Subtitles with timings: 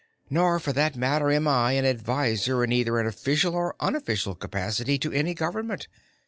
[0.31, 4.97] Nor, for that matter, am I an advisor in either an official or unofficial capacity
[4.97, 5.87] to any government.